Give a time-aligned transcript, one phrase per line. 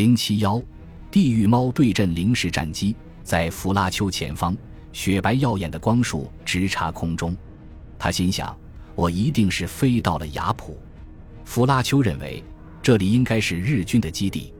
[0.00, 0.58] 零七幺，
[1.10, 4.56] 地狱猫对阵零式战机，在弗拉丘前方，
[4.94, 7.36] 雪白耀眼的光束直插空中。
[7.98, 8.56] 他心想
[8.96, 10.80] ：“我一定是飞到了雅普。”
[11.44, 12.42] 弗拉丘认为
[12.80, 14.54] 这里应该是日军的基地。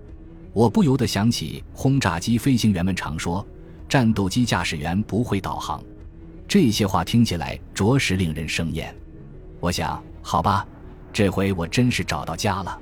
[0.53, 3.43] 我不由得想起轰炸机飞行员们常说
[3.89, 5.83] ：“战斗机驾驶员不会导航。”
[6.47, 8.95] 这些话听起来着实令人生厌。
[9.59, 10.69] 我想：“好吧，
[11.15, 12.79] 这回我真是找到家了。”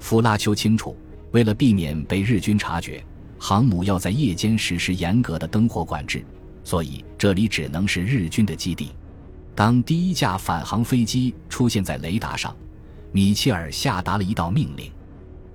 [0.00, 0.96] 弗拉丘清楚。
[1.32, 3.04] 为了避免被日军察觉，
[3.38, 6.24] 航母要在夜间实施严格的灯火管制，
[6.64, 8.90] 所以这里只能是日军的基地。
[9.54, 12.56] 当第一架返航飞机出现在雷达上，
[13.12, 14.90] 米切尔下达了一道命令。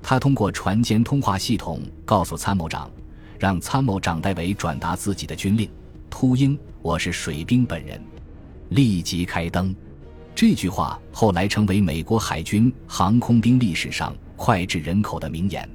[0.02, 2.90] 他通过船间通话系统告诉参谋长，
[3.38, 5.70] 让参谋长代为转达自己的军令
[6.10, 8.02] ：“秃鹰，我是水兵本人，
[8.70, 9.76] 立即开灯。”
[10.34, 14.16] 这句话后来成为美国海军航空兵历史上。
[14.38, 15.68] 脍炙人口的名言：“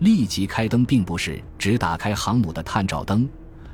[0.00, 3.28] 立即开灯，并不是只打开航母的探照灯，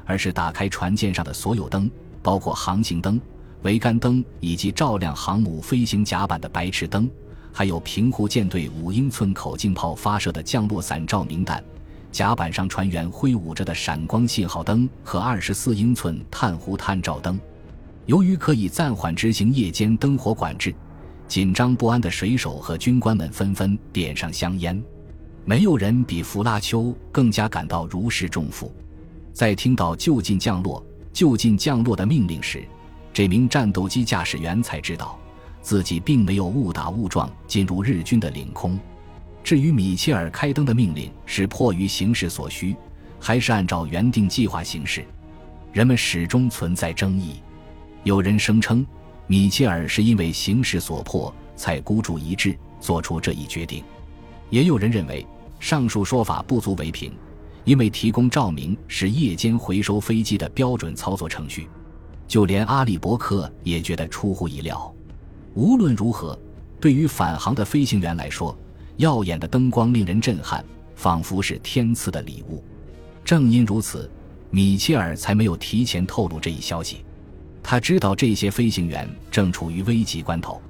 [0.04, 1.90] 而是打开船舰上的所有灯，
[2.22, 3.20] 包括航行灯、
[3.62, 7.10] 桅杆灯以及照亮航母飞行甲板的白炽灯，
[7.52, 11.62] 还有平湖舰队五英寸口径炮发射的降落伞照明弹、
[12.10, 17.38] 甲板上船员挥舞着的闪光信号灯和二十四英寸碳弧探照灯。
[18.06, 20.74] 由于可以暂缓执行夜间灯火管制。”
[21.26, 24.80] 紧张不安的水手和军官们纷纷点上香烟，
[25.44, 28.72] 没有人比弗拉丘更加感到如释重负。
[29.32, 32.64] 在听到就近降落、就近降落的命令时，
[33.12, 35.18] 这名战斗机驾驶员才知道
[35.60, 38.78] 自己并没有误打误撞进入日军的领空。
[39.42, 42.74] 至于米切尔开灯的命令是迫于形势所需，
[43.20, 45.04] 还是按照原定计划行事，
[45.72, 47.40] 人们始终存在争议。
[48.02, 48.86] 有人声称。
[49.26, 53.82] 米切尔是因为形势所迫才孤注一掷做出这一决定，
[54.50, 55.26] 也有人认为
[55.64, 57.10] 上述说法不足为凭，
[57.64, 61.66] 因为提供照明是夜间回收飞机的标准操作程序，
[62.28, 64.94] 就连阿里伯克也觉得出乎意料。
[65.54, 66.38] 无论如何，
[66.78, 68.54] 对于返航的飞行员来说，
[68.98, 70.62] 耀眼的灯光令人震撼，
[70.96, 72.62] 仿佛是天赐的礼物。
[73.24, 74.10] 正因如此，
[74.50, 77.06] 米切尔才没有提前透露这一消息。
[77.62, 80.60] 他知道这些飞行员正处于危急关头，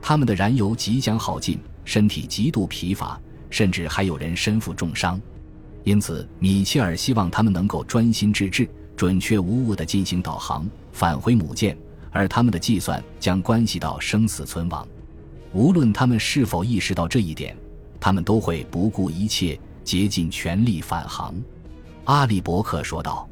[0.00, 3.20] 他们的燃油即将耗尽，身体极度疲乏，
[3.52, 5.20] 甚至还有人身负重伤。
[5.84, 11.76] 因此，米切尔希望他们能够专心致志、准确无误地进行导航，返回母舰。
[12.10, 14.86] 而他们的计算将关系到生死存亡。
[15.52, 17.56] 无论他们是否意识到这一点，
[18.00, 21.34] 他们都会不顾一切、竭尽全力返航。
[22.04, 23.28] 阿里伯克说道：“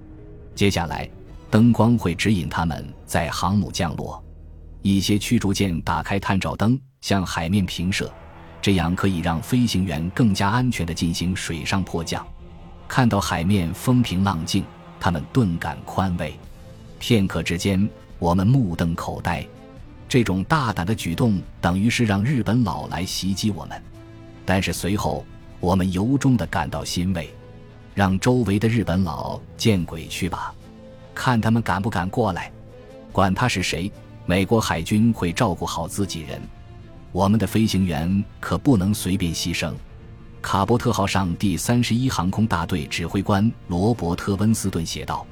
[0.54, 1.10] 接下来。”
[1.50, 4.22] 灯光会指引他们在航母降落，
[4.82, 8.09] 一些驱逐舰打开探照灯向海面平射，
[8.62, 12.26] 这样可以让飞行员更加安全地进行水上迫降。
[12.87, 14.65] 看到海面风平浪静，
[14.98, 16.38] 他们顿感宽慰。
[16.98, 17.88] 片刻之间，
[18.19, 19.47] 我们目瞪口呆。
[20.09, 23.81] 这种大胆的举动等于是让日本佬来袭击我们，
[24.44, 25.25] 但是随后
[25.60, 27.32] 我们由衷地感到欣慰。
[27.94, 30.54] 让周围的日本佬见鬼去吧！
[31.15, 32.50] 看他们敢不敢过来，
[33.12, 33.91] 管他是谁，
[34.27, 36.41] 美国海军会照顾好自己人。
[37.12, 39.75] 我们的飞行员可不能随便牺牲。
[40.43, 45.26] 卡伯特号上第三十一航空大队指挥官罗伯特温斯顿写道：“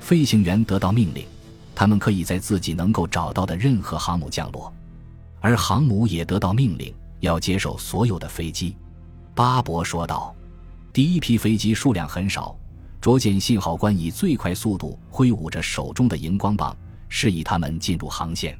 [0.00, 1.26] 飞行员得到命令，
[1.74, 4.72] 他们可以在自己能够找到的任何航母降落，
[5.40, 8.76] 而航母也得到命令要接受所有的飞机。”
[9.34, 10.32] 巴伯说道
[10.92, 12.56] ：“第一批飞机数量很少。”
[13.00, 16.74] 着舰信号官以最快速度挥舞着手中的荧光棒，
[17.08, 18.58] 示意他们进入航线。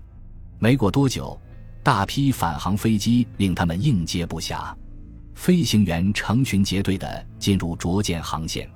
[0.59, 1.41] 没过多久，
[1.85, 4.75] 大批返航飞机令他们应接不暇。
[5.35, 8.67] 飞行员成群结队地进入着舰航线。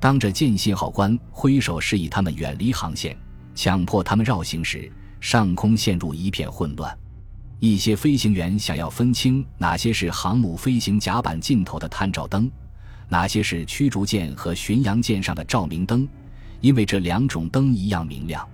[0.00, 3.16] 当着舰信号官挥手示意他们远离航线，
[3.54, 4.90] 强迫他们绕行时，
[5.20, 6.98] 上空陷入一片混乱。
[7.60, 12.50] 一些飞行员想要分清哪些是航母飞行甲板尽头的探照灯。
[13.08, 16.08] 哪些是驱逐舰和巡洋舰上的照明灯？
[16.60, 18.44] 因为这两种灯一样明亮。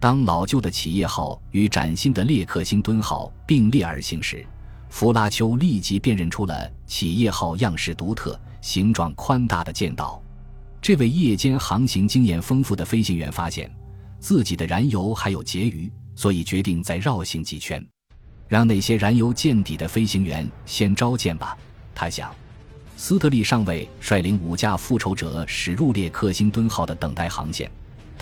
[0.00, 4.42] 当老旧的企业号与崭新的列克星敦号并列而行时，
[4.88, 10.22] 弗拉丘立即辨认出了企业号样式独特、形状宽大的舰岛。
[10.80, 13.70] 这位夜间航行经验丰富的飞行员发现
[14.18, 17.86] 自己的燃油还有结余，所以决定再绕行几圈，
[18.48, 21.54] 让那些燃油见底的飞行员先召见吧。
[21.94, 22.34] 他想。
[22.96, 27.70] 斯特利上尉率领五架复仇者驶入列克星敦号的等待航线，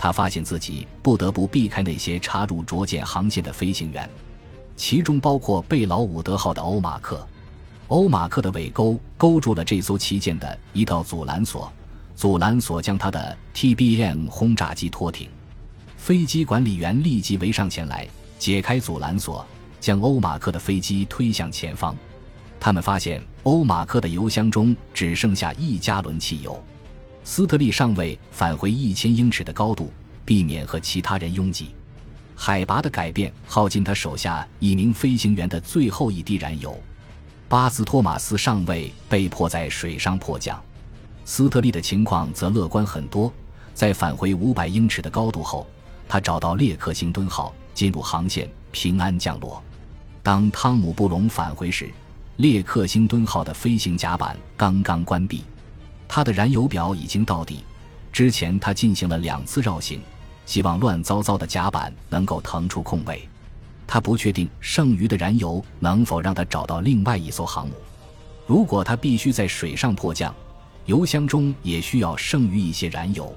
[0.01, 4.09] 他发现自己不得不避开那些插入着舰航线的飞行员，
[4.77, 7.27] 其中包括贝劳伍德号的欧马克。
[7.89, 11.69] 欧马克的尾钩勾住了这艘旗舰的一道阻拦索，
[12.15, 15.27] 阻拦索将他的 TBM 轰炸机拖停。
[15.97, 18.07] 飞机管理员立即围上前来，
[18.37, 19.45] 解开阻拦索，
[19.81, 21.93] 将欧马克的飞机推向前方。
[22.57, 26.63] 他们发现欧马克的油箱中只剩下一加仑汽油。
[27.23, 29.91] 斯特利上尉返回一千英尺的高度，
[30.25, 31.69] 避免和其他人拥挤。
[32.35, 36.79] 海拔的改变耗尽他手下一名飞行员的最后一滴燃油。
[37.47, 40.61] 巴斯托马斯上尉被迫在水上迫降。
[41.25, 43.31] 斯特利的情况则乐观很多。
[43.73, 45.65] 在返回五百英尺的高度后，
[46.07, 49.61] 他找到列克星敦号，进入航线，平安降落。
[50.21, 51.89] 当汤姆布隆返回时，
[52.37, 55.43] 列克星敦号的飞行甲板刚刚关闭，
[56.09, 57.63] 他的燃油表已经到底。
[58.11, 60.01] 之前他进行了两次绕行，
[60.45, 63.29] 希望乱糟糟的甲板能够腾出空位。
[63.85, 67.73] 他不确定剩余的燃油能否让他找到另外一艘航母。
[68.45, 70.33] 如果他必须在水上迫降，
[70.85, 73.31] 油箱中也需要剩余一些燃油。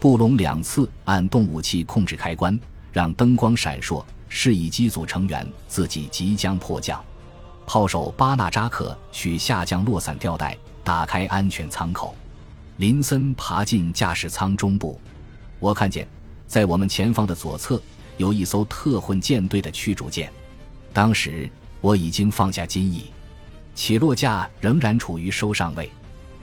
[0.00, 2.58] 布隆两次按动武器控制开关，
[2.92, 7.02] 让灯光闪烁，示意机组成员自己即将迫降。
[7.66, 12.14] 炮手巴纳扎克取下降落伞吊带，打开安全舱口。
[12.76, 14.98] 林森爬进驾驶舱中部。
[15.58, 16.08] 我看见，
[16.46, 17.80] 在我们前方的左侧
[18.16, 20.32] 有一艘特混舰队的驱逐舰。
[20.92, 21.48] 当时
[21.80, 23.10] 我已经放下襟翼，
[23.74, 25.90] 起落架仍然处于收上位。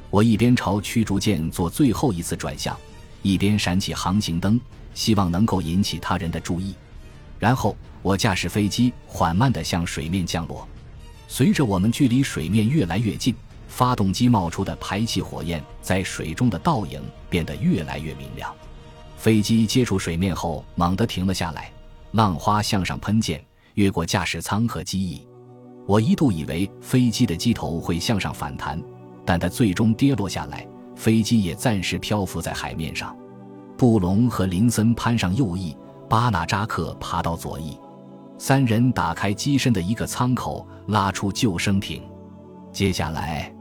[0.10, 2.78] 我一边朝驱逐舰做最后一次转向。
[3.24, 4.62] 一边闪起航行灯，
[4.94, 6.76] 希望能够引起他人的注意。
[7.40, 10.66] 然后我驾驶飞机缓慢地向水面降落。
[11.28, 13.36] 随着我们距离水面越来越近，
[13.78, 18.52] 发动机冒出的排气火焰在水中的倒影变得越来越明亮。
[19.18, 21.72] 飞机接触水面后猛地停了下来，
[22.14, 23.40] 浪花向上喷溅，
[23.76, 25.28] 越过驾驶舱和机翼。
[25.86, 28.82] 我一度以为飞机的机头会向上反弹，
[29.24, 30.68] 但它最终跌落下来。
[30.96, 33.16] 飞机也暂时漂浮在海面上，
[33.78, 35.78] 布隆和林森攀上右翼，
[36.10, 37.78] 巴纳扎克爬到左翼，
[38.40, 42.02] 三人打开机身的一个舱口，拉出救生艇。
[42.74, 43.54] 接下来，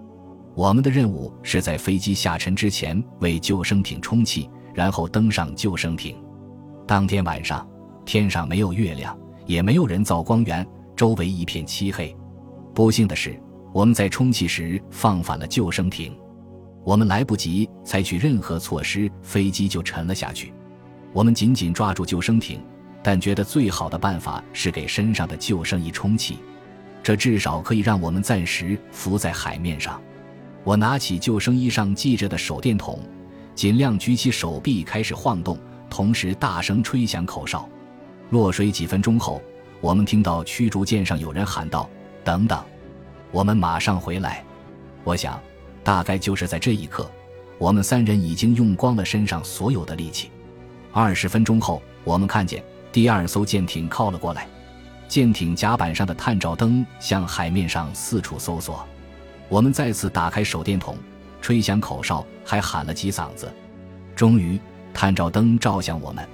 [0.56, 6.16] 我们的任务是在飞机下沉之前为救生艇充气，然后登上救生艇。
[6.86, 7.68] 当天晚上，
[8.06, 9.14] 天上没有月亮，
[9.44, 10.66] 也没有人造光源，
[10.96, 12.16] 周围一片漆黑。
[12.74, 13.38] 不幸的是，
[13.70, 16.16] 我们在充气时放反了救生艇。
[16.84, 20.54] 我们来不及采取任何措施，飞机就沉了下去。
[21.12, 22.64] 我们紧紧抓住救生艇，
[23.02, 26.38] 但觉得最好的办法是给身上的救生衣充气，
[27.02, 30.00] 这至少可以让我们暂时浮在海面上。
[30.66, 32.98] 我拿起救生衣上系着的手电筒，
[33.54, 35.56] 尽量举起手臂开始晃动，
[35.88, 37.68] 同时大声吹响口哨。
[38.30, 39.40] 落水几分钟后，
[39.80, 41.88] 我们听到驱逐舰上有人喊道
[42.24, 42.60] ：“等等，
[43.30, 44.44] 我们马上回来。”
[45.04, 45.40] 我想。
[45.84, 47.08] 大概就是在这一刻，
[47.58, 50.32] 我们三人已经用光了身上所有的力气。
[50.90, 52.60] 二十分钟后，我们看见
[52.90, 54.48] 第二艘舰艇靠了过来，
[55.06, 58.84] 舰艇甲板上的探照灯向海面上四处搜索。
[59.48, 60.96] 我们再次打开手电筒，
[61.40, 63.52] 吹响口哨，还喊了几嗓子。
[64.14, 64.58] 终于，
[64.92, 66.26] 探照灯照向我们。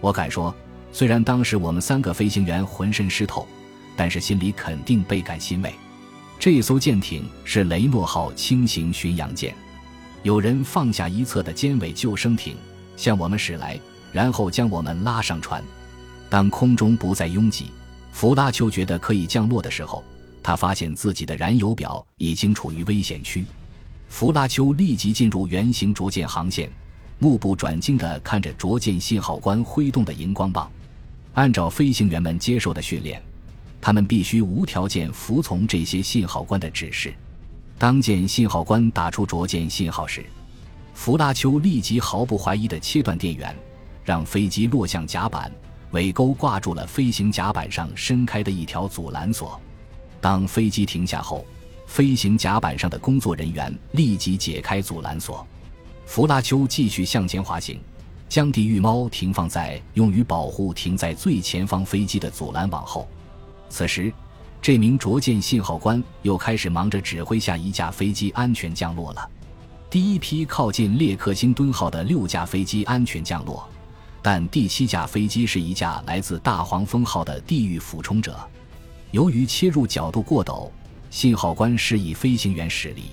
[0.00, 0.54] 我敢说，
[0.92, 3.46] 虽然当时我们三个飞行员浑身湿透，
[3.96, 5.74] 但是心里肯定倍感欣慰。
[6.38, 9.54] 这艘舰艇是雷诺号轻型巡洋舰，
[10.22, 12.56] 有人放下一侧的尖尾救生艇
[12.96, 13.80] 向我们驶来，
[14.12, 15.62] 然后将我们拉上船。
[16.28, 17.70] 当空中不再拥挤，
[18.12, 20.04] 弗拉丘觉得可以降落的时候，
[20.44, 23.44] 他发现自己的燃油表已经处于危险区。
[24.08, 26.70] 弗拉丘立即进入圆形着舰航线，
[27.18, 30.70] 目不转睛地看着着舰信号官挥动的荧光棒。
[31.32, 33.20] 按照飞行员们接受的训练。
[33.80, 37.12] 他们必须无条件服从这些信号官的指示。
[37.76, 40.24] 当见信号官打出着舰信号时，
[40.94, 43.54] 弗拉丘立即毫不怀疑地切断电源，
[44.02, 45.52] 让飞机落向甲板，
[45.90, 49.60] 尾钩挂住了飞行甲板上伸开的一条阻拦索。
[50.24, 51.44] 当飞机停下后，
[51.86, 55.46] 飞行甲板上的工作人员立即解开阻拦索。
[56.06, 57.78] 弗拉丘继续向前滑行，
[58.26, 63.06] 将地狱猫停放在用于保护停在最前方飞机的阻拦网后。
[63.68, 64.10] 此时，
[64.62, 69.30] 这名着舰信号官又开始忙着指挥下一架飞机安全降落了。
[69.90, 73.68] 第一批靠近列克星敦号的六架飞机安全降落，
[74.22, 78.34] 但第七架飞机是一架来自大黄蜂号的地狱俯冲者。
[79.14, 80.68] 由于切入角度过陡，
[81.08, 83.04] 信号官示意飞行员驶离。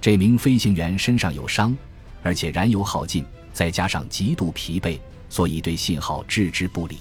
[0.00, 1.76] 这名飞行员身上有伤，
[2.22, 6.96] 而且燃油耗尽，再加上极度疲惫，所以对信号置之不理。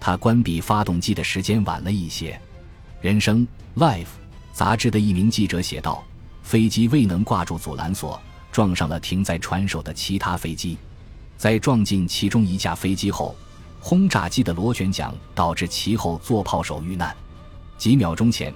[0.00, 2.40] 他关闭发动机的时间晚了一些。
[3.02, 4.06] 人生 （life）
[4.54, 6.02] 杂志的一名记者写道
[6.42, 8.18] ：“飞机未能挂住阻拦索，
[8.50, 10.78] 撞上了停在船首的其他飞机。
[11.36, 13.36] 在撞进其中一架飞机后，
[13.80, 17.14] 轰炸机的螺旋桨导致其后座炮手遇难。
[17.80, 18.52] 几秒钟前，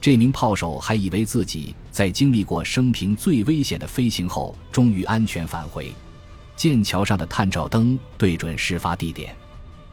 [0.00, 5.94] 这名炮手还以为自己在经历过生平最危险的飞行后，终于安全返回。
[6.56, 9.32] 剑桥上的探照灯对准事发地点。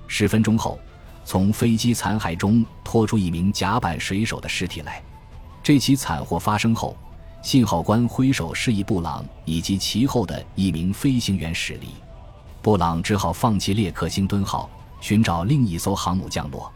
[0.07, 0.79] 十分钟后，
[1.23, 4.99] 从飞机残骸中拖出一名甲板水手的尸体来。”
[5.61, 6.97] 这起惨祸发生后，
[7.43, 11.89] 信号官挥手示意布朗以及其后的一名飞行员驶离，
[12.63, 14.67] 布朗只好放弃列克星敦号，
[14.99, 16.71] 寻找另一艘航母降落。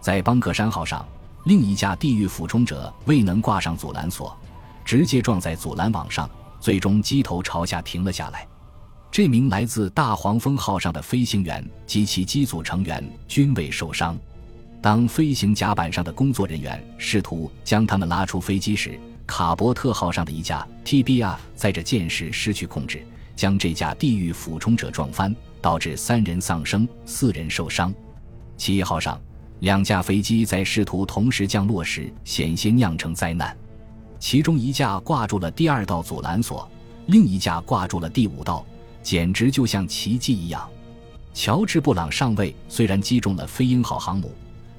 [0.00, 1.04] 在邦克山号上，
[1.44, 4.36] 另一架地狱俯冲者未能挂上阻拦索，
[4.84, 6.28] 直接撞在阻拦网上，
[6.60, 8.46] 最终机头朝下停了下来。
[9.10, 14.16] 这名来自大黄蜂号上的飞行员及其机组成员均未受伤。
[14.80, 23.04] 当飞行甲板上的工作人员试图将他们拉出飞机时，卡伯特号上的一架 TBR 载着舰时失去控制，
[23.34, 27.92] 将这架地狱俯冲者撞翻，导致三人丧生，四人受伤。
[28.56, 29.20] 七号上
[29.60, 33.56] 两架飞机在试图同时降落时险些酿成灾难，
[34.18, 36.68] 其中一架挂住了第二道阻拦索，
[37.06, 38.66] 另一架挂住了第五道，
[39.02, 40.68] 简直就像奇迹一样。
[41.32, 44.30] 乔治·布朗上尉虽然击中了飞鹰号航母。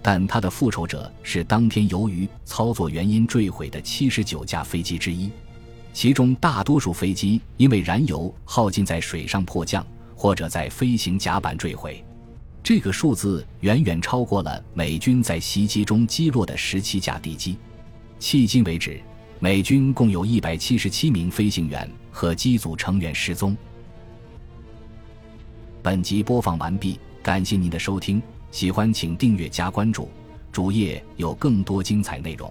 [0.03, 5.29] 但他的复仇者是当天由于操作原因坠毁的七十九架飞机之一，
[5.93, 9.85] 其中大多数飞机因为燃油耗尽在水上迫降，
[10.15, 12.03] 或者在飞行甲板坠毁。
[12.73, 17.57] 这个数字远远超过了美军在袭击中击落的十七架敌机。
[18.17, 18.97] 迄今为止，
[19.41, 23.57] 美军共有一百七十七名飞行员和机组成员失踪。
[25.83, 28.23] 本集播放完毕，感谢您的收听。
[28.51, 30.09] 喜欢请订阅加关注，
[30.49, 32.49] 主页有更多精彩内容。